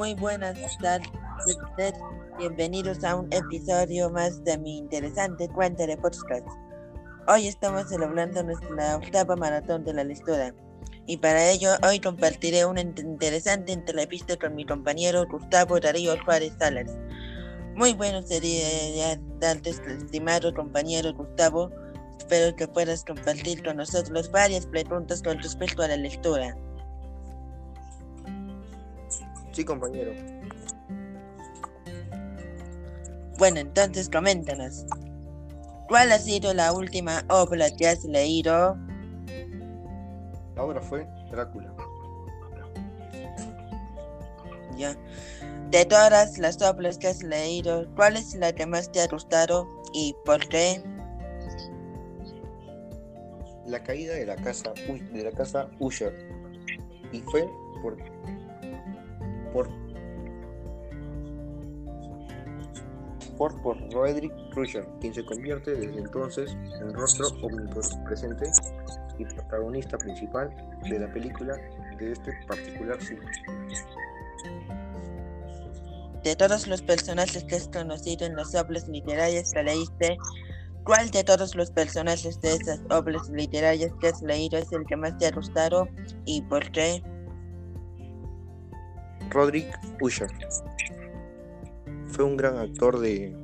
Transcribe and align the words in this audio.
Muy 0.00 0.14
buenas 0.14 0.56
tardes, 0.78 1.10
bienvenidos 2.38 3.04
a 3.04 3.16
un 3.16 3.30
episodio 3.30 4.08
más 4.08 4.42
de 4.44 4.56
mi 4.56 4.78
interesante 4.78 5.46
cuenta 5.50 5.86
de 5.86 5.98
podcast. 5.98 6.46
Hoy 7.28 7.48
estamos 7.48 7.86
celebrando 7.90 8.42
nuestra 8.42 8.96
octava 8.96 9.36
maratón 9.36 9.84
de 9.84 9.92
la 9.92 10.02
lectura 10.02 10.54
y 11.04 11.18
para 11.18 11.50
ello 11.50 11.72
hoy 11.86 12.00
compartiré 12.00 12.64
una 12.64 12.80
interesante 12.80 13.74
entrevista 13.74 14.38
con 14.38 14.54
mi 14.54 14.64
compañero 14.64 15.26
Gustavo 15.30 15.78
Darío 15.78 16.14
Juárez 16.24 16.54
Salas. 16.58 16.96
Muy 17.74 17.92
buenos 17.92 18.26
días, 18.26 19.18
estimado 19.86 20.54
compañero 20.54 21.12
Gustavo. 21.12 21.70
Espero 22.18 22.56
que 22.56 22.66
puedas 22.66 23.04
compartir 23.04 23.62
con 23.62 23.76
nosotros 23.76 24.30
varias 24.30 24.64
preguntas 24.64 25.22
con 25.22 25.36
respecto 25.42 25.82
a 25.82 25.88
la 25.88 25.98
lectura. 25.98 26.56
Sí, 29.52 29.64
compañero. 29.64 30.12
Bueno, 33.38 33.60
entonces 33.60 34.08
coméntanos. 34.08 34.84
¿Cuál 35.88 36.12
ha 36.12 36.18
sido 36.18 36.54
la 36.54 36.72
última 36.72 37.24
obra 37.28 37.74
que 37.74 37.88
has 37.88 38.04
leído? 38.04 38.76
La 40.54 40.62
obra 40.62 40.80
fue 40.80 41.06
Drácula. 41.30 41.74
Ya. 44.76 44.96
De 45.70 45.84
todas 45.84 46.38
las 46.38 46.62
obras 46.62 46.98
que 46.98 47.08
has 47.08 47.22
leído, 47.22 47.86
¿cuál 47.96 48.16
es 48.16 48.34
la 48.34 48.52
que 48.52 48.66
más 48.66 48.92
te 48.92 49.00
ha 49.00 49.06
gustado 49.06 49.68
y 49.92 50.14
por 50.24 50.46
qué? 50.48 50.82
La 53.66 53.82
caída 53.82 54.14
de 54.14 54.26
la 54.26 54.36
casa, 54.36 54.72
de 55.12 55.24
la 55.24 55.32
casa 55.32 55.68
Usher. 55.78 56.12
Y 57.12 57.20
fue 57.20 57.48
por 57.82 57.96
por, 59.52 59.68
por, 63.36 63.62
por 63.62 63.92
Roderick 63.92 64.32
Crusher, 64.52 64.86
quien 65.00 65.14
se 65.14 65.24
convierte 65.24 65.72
desde 65.72 65.98
entonces 65.98 66.56
en 66.80 66.92
rostro 66.94 67.28
omnipresente 67.42 68.50
y 69.18 69.24
protagonista 69.24 69.98
principal 69.98 70.50
de 70.88 70.98
la 70.98 71.12
película 71.12 71.56
de 71.98 72.12
este 72.12 72.32
particular 72.46 73.00
cine. 73.02 73.20
De 76.22 76.36
todos 76.36 76.66
los 76.66 76.82
personajes 76.82 77.44
que 77.44 77.56
has 77.56 77.68
conocido 77.68 78.26
en 78.26 78.36
las 78.36 78.54
obras 78.54 78.88
literarias 78.88 79.52
que 79.52 79.62
leíste, 79.62 80.18
¿cuál 80.84 81.10
de 81.10 81.24
todos 81.24 81.54
los 81.54 81.70
personajes 81.70 82.40
de 82.40 82.54
esas 82.54 82.80
obras 82.90 83.28
literarias 83.30 83.92
que 84.00 84.08
has 84.08 84.20
leído 84.20 84.58
es 84.58 84.70
el 84.72 84.84
que 84.86 84.96
más 84.96 85.16
te 85.16 85.26
ha 85.26 85.30
gustado 85.30 85.88
y 86.26 86.42
por 86.42 86.70
qué? 86.72 87.02
Roderick 89.30 89.78
Usher. 90.00 90.30
Fue 92.06 92.24
un 92.24 92.36
gran 92.36 92.58
actor 92.58 92.98
de 92.98 93.34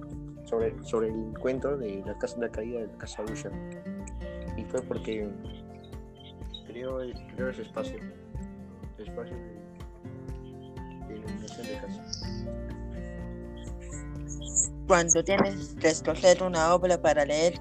sobre, 0.45 0.75
sobre 0.85 1.09
el 1.09 1.39
cuento 1.39 1.77
de 1.77 2.03
la, 2.05 2.19
casa, 2.19 2.37
la 2.39 2.49
caída 2.49 2.81
de 2.81 2.87
la 2.89 2.99
casa 2.99 3.23
Usher. 3.23 3.53
Y 4.57 4.65
fue 4.65 4.83
porque 4.83 5.29
creó, 6.67 6.99
creó 7.35 7.51
ese 7.51 7.63
espacio, 7.63 7.99
espacio 8.99 9.37
de, 9.37 11.07
de 11.09 11.17
iluminación 11.17 11.67
de 11.67 11.79
casa. 11.81 12.03
Cuando 14.87 15.25
tienes 15.25 15.75
que 15.81 15.89
escoger 15.89 16.43
una 16.43 16.75
obra 16.75 17.01
para 17.01 17.25
leer, 17.25 17.55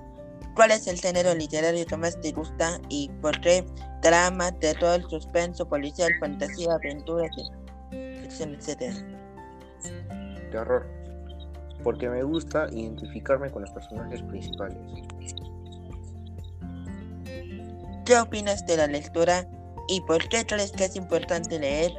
¿cuál 0.55 0.71
es 0.71 0.87
el 0.87 0.99
género 0.99 1.33
literario 1.33 1.85
que 1.85 1.97
más 1.97 2.19
te 2.21 2.31
gusta 2.31 2.79
y 2.89 3.09
por 3.21 3.39
qué? 3.41 3.65
Drama, 4.01 4.51
terror, 4.51 5.01
suspenso, 5.09 5.67
policial, 5.67 6.11
fantasía, 6.19 6.73
aventura, 6.73 7.27
etc. 8.25 8.93
Terror. 10.51 10.85
Porque 11.83 12.09
me 12.09 12.23
gusta 12.23 12.67
identificarme 12.71 13.49
con 13.49 13.61
los 13.61 13.71
personajes 13.71 14.21
principales. 14.23 14.77
¿Qué 18.05 18.19
opinas 18.19 18.65
de 18.65 18.77
la 18.77 18.87
lectura 18.87 19.47
y 19.87 20.01
por 20.01 20.27
qué 20.29 20.45
crees 20.45 20.71
que 20.71 20.85
es 20.85 20.95
importante 20.95 21.59
leer? 21.59 21.91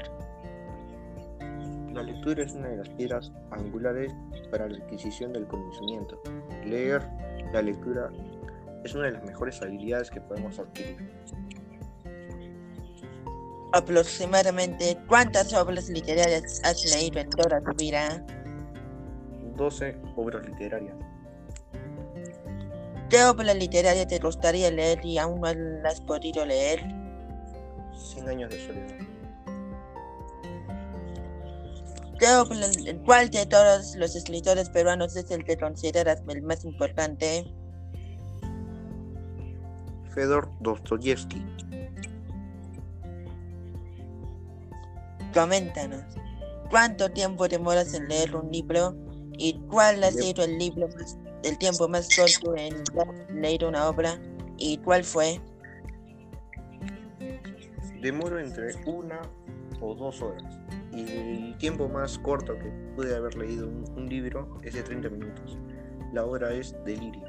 La 1.92 2.02
lectura 2.02 2.44
es 2.44 2.52
una 2.52 2.68
de 2.68 2.76
las 2.76 2.88
piedras 2.90 3.32
angulares 3.50 4.12
para 4.50 4.68
la 4.68 4.76
adquisición 4.76 5.32
del 5.32 5.46
conocimiento. 5.46 6.20
Leer 6.64 7.02
la 7.52 7.62
lectura 7.62 8.10
es 8.84 8.94
una 8.94 9.06
de 9.06 9.12
las 9.12 9.24
mejores 9.24 9.60
habilidades 9.62 10.10
que 10.10 10.20
podemos 10.20 10.58
adquirir. 10.58 11.10
Aproximadamente, 13.72 14.96
¿cuántas 15.08 15.52
obras 15.52 15.88
literarias 15.88 16.60
has 16.64 16.84
leído 16.94 17.20
en 17.20 17.30
toda 17.30 17.60
tu 17.60 17.74
vida? 17.76 18.24
12 19.56 19.96
obras 20.16 20.46
literarias. 20.46 20.94
¿Qué 23.08 23.22
obra 23.24 23.54
literaria 23.54 24.06
te 24.06 24.18
gustaría 24.18 24.70
leer 24.70 25.04
y 25.04 25.18
aún 25.18 25.40
no 25.40 25.52
la 25.54 25.88
has 25.88 26.00
podido 26.00 26.44
leer? 26.44 26.80
100 27.94 28.28
años 28.28 28.50
de 28.50 28.66
soledad. 28.66 29.06
¿Cuál 33.04 33.30
de 33.30 33.46
todos 33.46 33.94
los 33.96 34.16
escritores 34.16 34.70
peruanos 34.70 35.16
es 35.16 35.30
el 35.30 35.44
que 35.44 35.56
consideras 35.56 36.22
el 36.28 36.42
más 36.42 36.64
importante? 36.64 37.44
Fedor 40.14 40.48
Dostoyevsky. 40.60 41.44
Coméntanos, 45.36 46.02
¿cuánto 46.70 47.10
tiempo 47.10 47.46
demoras 47.46 47.92
en 47.92 48.08
leer 48.08 48.34
un 48.34 48.50
libro? 48.50 48.96
¿Y 49.36 49.60
cuál 49.68 50.02
ha 50.02 50.10
sido 50.10 50.42
el 50.44 50.56
libro 50.56 50.88
más, 50.88 51.18
el 51.42 51.58
tiempo 51.58 51.86
más 51.88 52.08
corto 52.16 52.56
en 52.56 52.82
leer 53.38 53.66
una 53.66 53.86
obra? 53.86 54.18
¿Y 54.56 54.78
cuál 54.78 55.04
fue? 55.04 55.38
Demoro 58.00 58.40
entre 58.40 58.74
una 58.86 59.20
o 59.82 59.94
dos 59.94 60.22
horas. 60.22 60.58
Y 60.90 61.00
el 61.02 61.58
tiempo 61.58 61.86
más 61.86 62.18
corto 62.18 62.58
que 62.58 62.70
pude 62.96 63.14
haber 63.14 63.34
leído 63.34 63.68
un, 63.68 63.84
un 63.94 64.08
libro 64.08 64.58
es 64.62 64.72
de 64.72 64.82
30 64.84 65.10
minutos. 65.10 65.58
La 66.14 66.24
obra 66.24 66.50
es 66.54 66.74
Delirio. 66.86 67.22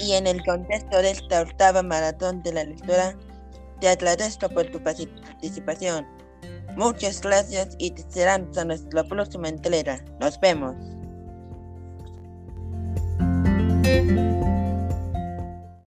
Y 0.00 0.14
en 0.14 0.26
el 0.26 0.44
contexto 0.44 1.00
de 1.00 1.12
esta 1.12 1.42
octava 1.42 1.84
maratón 1.84 2.42
de 2.42 2.54
la 2.54 2.64
lectura, 2.64 3.14
te 3.80 3.88
agradezco 3.88 4.48
por 4.48 4.66
tu 4.66 4.82
participación. 4.82 6.06
Muchas 6.76 7.20
gracias 7.20 7.74
y 7.78 7.90
te 7.90 8.02
serán 8.08 8.46
hasta 8.48 8.64
nuestra 8.64 9.04
próxima 9.04 9.48
entrega. 9.48 10.04
Nos 10.20 10.38
vemos. 10.40 10.76